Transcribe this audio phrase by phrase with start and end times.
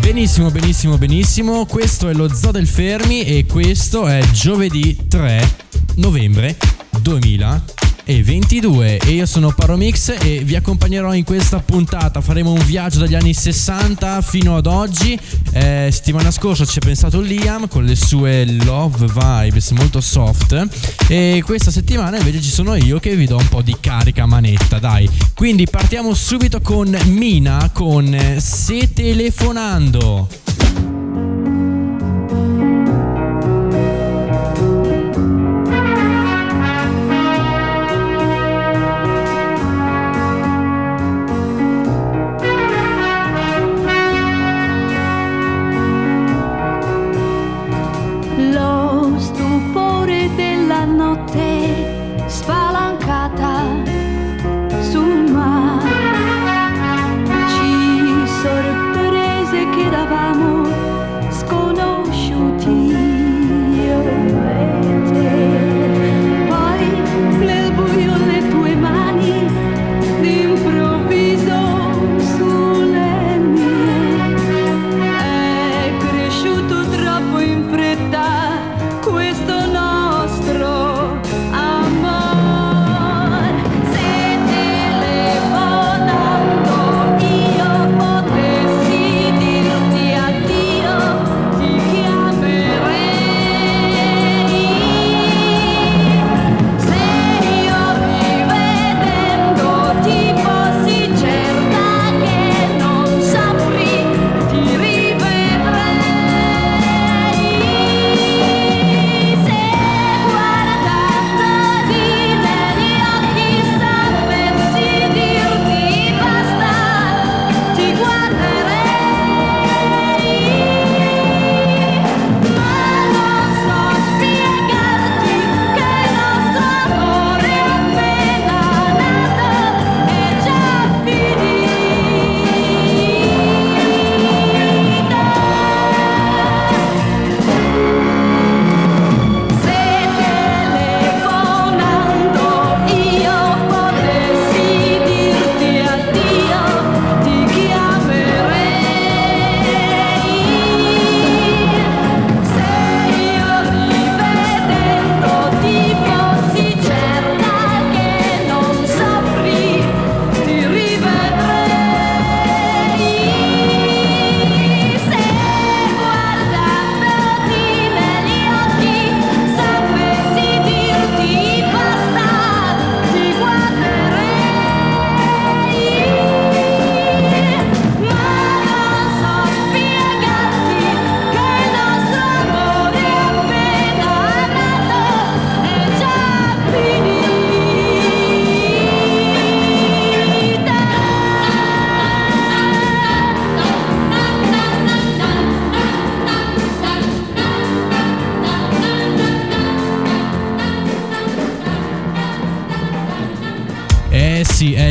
[0.00, 1.66] Benissimo, benissimo, benissimo.
[1.66, 5.56] Questo è lo Zoo del Fermi e questo è giovedì 3
[5.96, 6.56] novembre
[7.02, 12.20] 2022 e io sono Paromix e vi accompagnerò in questa puntata.
[12.20, 15.18] Faremo un viaggio dagli anni 60 fino ad oggi.
[15.52, 20.68] Eh, settimana scorsa ci ha pensato Liam con le sue love vibes molto soft
[21.08, 24.78] e questa settimana invece ci sono io che vi do un po' di carica manetta,
[24.78, 25.08] dai.
[25.34, 30.49] Quindi partiamo subito con Mina con Se telefonando.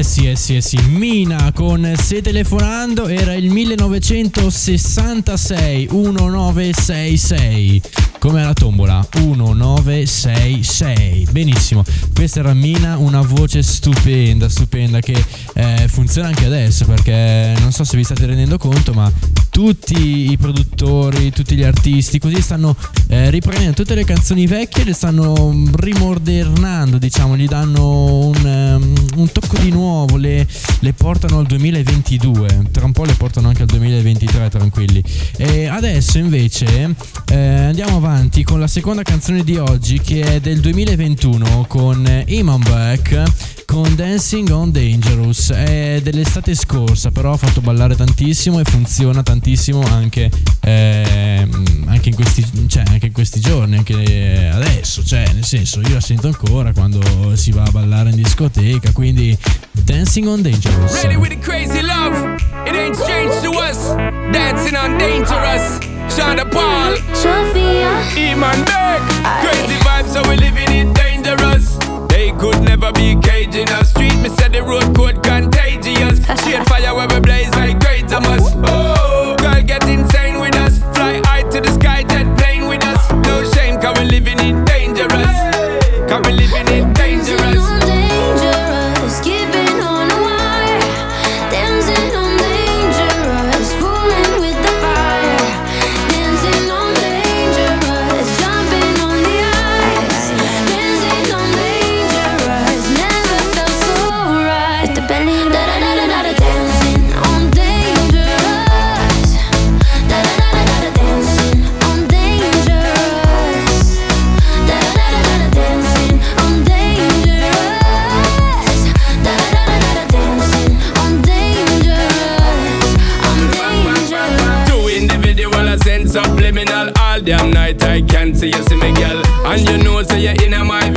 [0.09, 0.79] Sì, eh sì, eh sì.
[0.87, 7.79] Mina con Se telefonando era il 1966 1966.
[8.17, 11.27] Come la tombola 1966.
[11.29, 11.83] Benissimo.
[12.15, 15.23] Questa era Mina, una voce stupenda, stupenda che
[15.53, 19.11] eh, funziona anche adesso perché non so se vi state rendendo conto, ma
[19.59, 22.77] tutti i produttori, tutti gli artisti, così stanno
[23.09, 29.31] eh, riprendendo tutte le canzoni vecchie le stanno rimodernando, diciamo, gli danno un, um, un
[29.33, 30.47] tocco di nuovo, le,
[30.79, 35.03] le, portano al 2022, tra un po' le portano anche al 2023, tranquilli.
[35.35, 36.95] E adesso invece
[37.29, 42.61] eh, andiamo avanti con la seconda canzone di oggi che è del 2021 con Iman
[42.61, 45.51] Beck con Dancing on Dangerous.
[45.51, 50.31] È dell'estate scorsa, però ha fatto ballare tantissimo e funziona tantissimo anche,
[50.61, 51.47] eh,
[51.85, 55.03] anche, in, questi, cioè, anche in questi giorni, anche adesso.
[55.05, 58.91] Cioè, nel senso, io la sento ancora quando si va a ballare in discoteca.
[58.91, 59.37] Quindi
[59.71, 61.03] Dancing on Dangerous.
[61.03, 62.17] Ready with the crazy love.
[62.65, 63.93] It ain't strange to us.
[64.31, 65.77] Dancing on Dangerous.
[66.07, 66.95] Shonda Paul.
[67.13, 68.01] Sophia.
[68.15, 69.01] Iman Beck.
[69.41, 71.88] Crazy vibes, so we living it dangerous.
[72.39, 74.15] could never be caged in a street.
[74.23, 74.55] Me said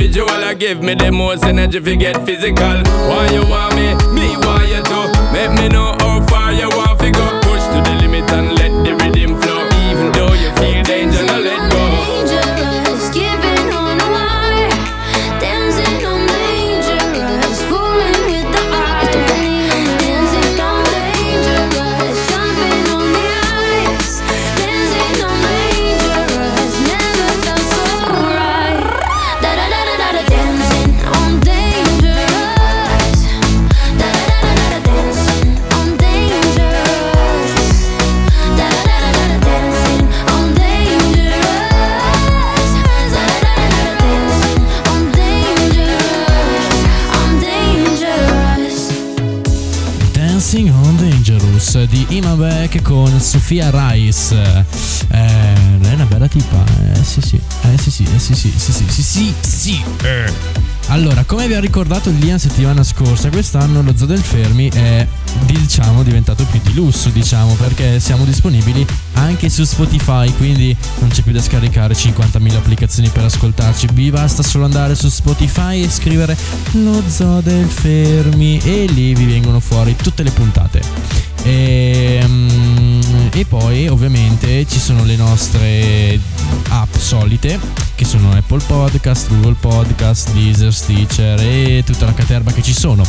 [0.03, 0.29] in my visual.
[0.29, 2.83] I give me the most energy if you get physical.
[3.09, 3.93] Why you want me?
[4.13, 5.31] Me want you to.
[5.31, 7.52] Make me know how far you want to go.
[53.33, 54.35] Sofia Rice.
[54.35, 56.63] Eh, lei è una bella tipa,
[56.93, 59.83] eh sì sì, eh sì sì, eh sì sì, sì sì, sì sì, sì.
[60.03, 60.31] eh.
[60.89, 65.07] Allora, come vi ha ricordato Lian settimana scorsa, quest'anno lo Zoo del Fermi è
[65.45, 71.23] diciamo diventato più di lusso, diciamo, perché siamo disponibili anche su Spotify, quindi non c'è
[71.23, 76.37] più da scaricare 50.000 applicazioni per ascoltarci, vi basta solo andare su Spotify e scrivere
[76.73, 80.81] lo Zoo del Fermi e lì vi vengono fuori tutte le puntate.
[81.45, 83.01] E, mm,
[83.31, 86.19] e poi ovviamente ci sono le nostre
[86.69, 87.59] app solite
[87.95, 93.05] che sono Apple Podcast, Google Podcast, Deezer, Stitcher e tutta la caterba che ci sono.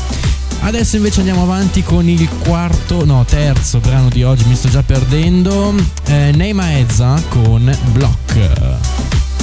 [0.60, 4.82] Adesso invece andiamo avanti con il quarto, no terzo brano di oggi, mi sto già
[4.82, 5.74] perdendo,
[6.06, 9.33] eh, Neima Ezza con Block.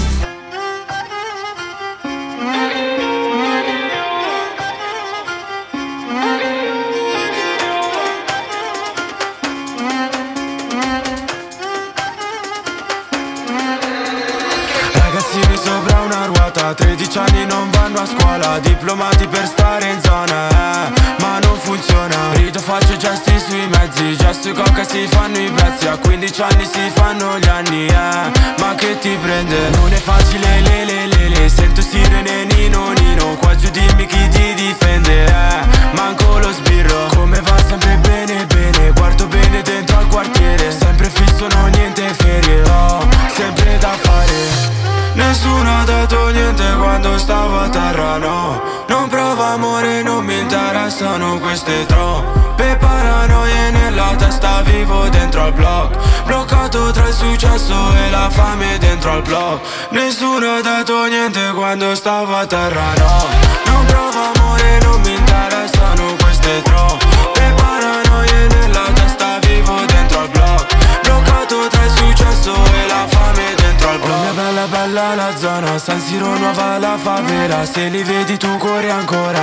[16.72, 21.58] Ruota 13 anni non vanno a scuola Diplomati per stare in zona eh, Ma non
[21.60, 26.42] funziona Rido faccio gesti sui mezzi Gesto e coca si fanno i prezzi A 15
[26.42, 29.70] anni si fanno gli anni eh, Ma che ti prende?
[29.76, 34.30] Non è facile le le le le Sento sirene nino nino Qua giù dimmi chi
[34.30, 37.11] ti difende eh, Manco lo sbirro
[47.72, 48.62] terra, no.
[48.88, 55.98] Non provo amore, non mi interessano queste troppe paranoie nella testa Vivo dentro al blog
[56.26, 59.60] Bloccato tra il successo e la fame dentro al blog
[59.92, 63.26] Nessuno ha dato niente quando stavo a terra, no.
[63.72, 65.11] Non provo amore, non mi
[76.92, 79.42] la favela Se li vedi tu corri ancora.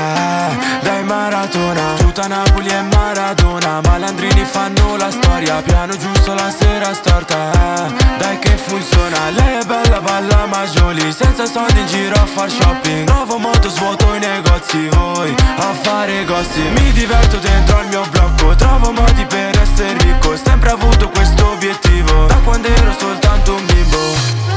[0.82, 3.80] Dai maratona Tutta Napoli e Maradona.
[3.80, 7.88] Malandrini fanno la storia Piano giusto la sera storta.
[8.18, 11.12] Dai che funziona Lei è bella balla Majoli.
[11.12, 13.08] Senza soldi in giro a far shopping.
[13.08, 14.88] Nuovo moto svuoto i negozi.
[14.88, 16.78] Voi a fare gossip.
[16.78, 18.54] Mi diverto dentro al mio blocco.
[18.56, 20.36] Trovo modi per essere ricco.
[20.36, 22.26] Sempre avuto questo obiettivo.
[22.26, 24.47] Da quando ero soltanto un bimbo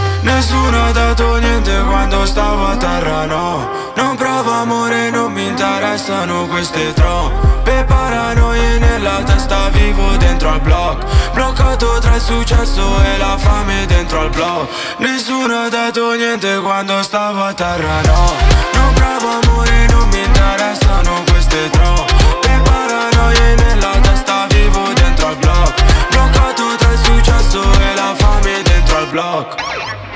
[0.42, 3.70] Nessuno ha dato niente quando stavo a terra, no.
[3.96, 11.06] Non provo amore, non mi interessano queste troppe paranoie nella testa Vivo dentro al block.
[11.34, 14.68] Bloccato tra il successo e la fame dentro al blog
[14.98, 18.34] Nessuno ha dato niente quando stavo a terra, no.
[18.74, 25.84] Non provo amore, non mi interessano queste troppe paranoie nella testa Vivo dentro al block.
[26.10, 30.10] Bloccato tra il successo e la fame dentro al block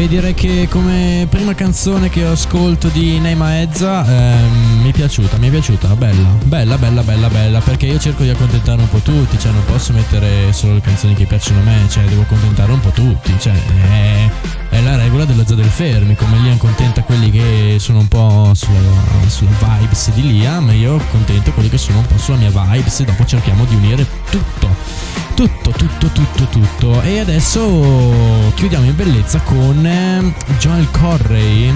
[0.00, 5.36] Beh, direi che come prima canzone che ascolto di Neima Ezza ehm, mi è piaciuta,
[5.36, 9.00] mi è piaciuta, bella, bella, bella, bella, bella, perché io cerco di accontentare un po'
[9.00, 12.72] tutti, cioè non posso mettere solo le canzoni che piacciono a me, cioè devo accontentare
[12.72, 14.30] un po' tutti, cioè è,
[14.70, 18.52] è la regola dello zoo del fermi, come Liam contenta quelli che sono un po'
[18.54, 23.00] sulla, sulla vibes di Liam, io contento quelli che sono un po' sulla mia vibes
[23.00, 27.00] e dopo cerchiamo di unire tutto tutto, tutto, tutto, tutto.
[27.00, 31.74] E adesso chiudiamo in bellezza con eh, Joel Corray.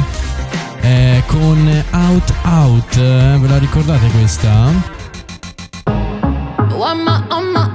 [0.82, 2.96] eh, con Out Out.
[2.96, 4.92] Ve la ricordate questa?
[6.86, 7.73] Am I on my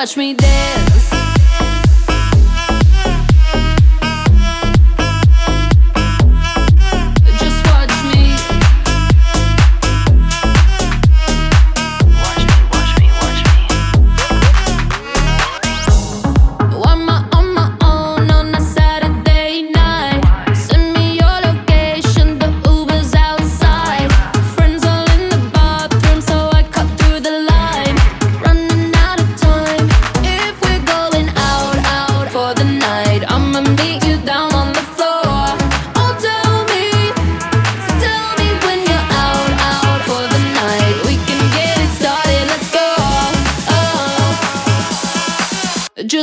[0.00, 0.49] watch me dance.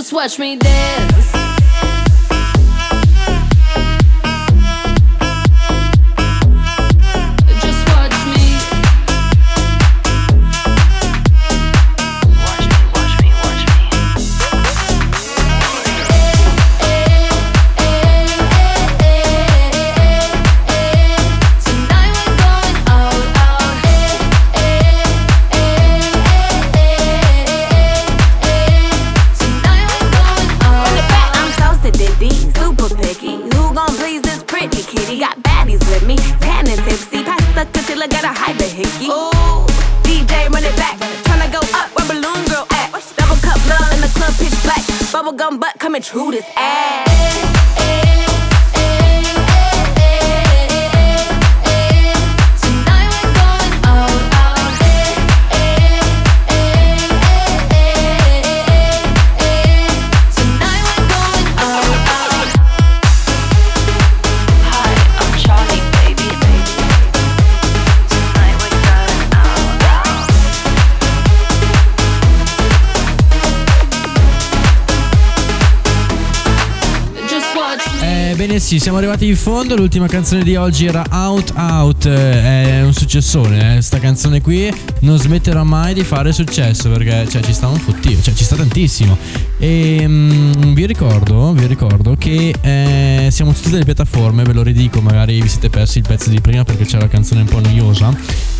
[0.07, 1.16] Just watch me dance.
[38.77, 39.09] Hickey.
[39.09, 39.65] Ooh,
[40.05, 42.91] DJ run it back, tryna go up where balloon girl at.
[43.17, 44.83] Double cup love in the club, pitch black.
[45.11, 48.06] Bubblegum butt coming true this ass.
[78.57, 82.81] Eh, sì, siamo arrivati in fondo, l'ultima canzone di oggi era Out Out, eh, è
[82.81, 83.81] un successone, eh.
[83.83, 84.67] sta canzone qui
[85.01, 88.55] non smetterà mai di fare successo perché cioè, ci sta un fottio, cioè ci sta
[88.55, 89.15] tantissimo.
[89.59, 94.61] E mm, vi ricordo, vi ricordo che eh, siamo su tutte le piattaforme, ve lo
[94.61, 97.59] ridico, magari vi siete persi il pezzo di prima perché c'era la canzone un po'
[97.59, 98.15] noiosa,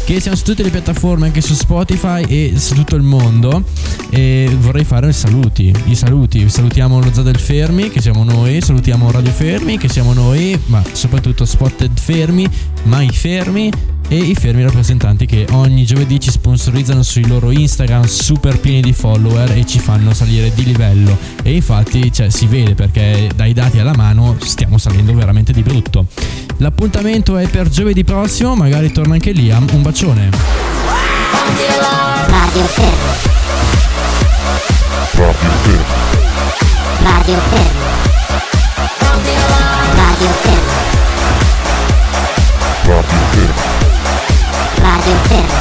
[0.06, 3.64] che siamo su tutte le piattaforme, anche su Spotify e su tutto il mondo.
[4.10, 8.60] E vorrei fare i saluti, i saluti, salutiamo lo Zoo del Fermi, che siamo noi,
[8.60, 12.48] salutiamo Radio Fermi, che siamo noi, ma soprattutto Spotted Fermi,
[12.86, 13.72] Mai Fermi
[14.10, 18.94] e i fermi rappresentanti che ogni giovedì ci sponsorizzano sui loro Instagram super pieni di
[18.94, 23.80] follower e ci fanno salire di livello e infatti cioè, si vede perché dai dati
[23.80, 26.06] alla mano stiamo salendo veramente di brutto.
[26.58, 30.30] L'appuntamento è per giovedì prossimo, magari torna anche Liam, un bacione.
[32.28, 33.36] Radio Fermo.
[35.18, 35.96] Radio Fermo.
[37.04, 37.86] Radio Fermo.
[39.96, 40.67] Radio Fermo.
[45.08, 45.57] Inferno.